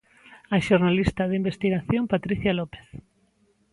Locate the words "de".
1.27-1.39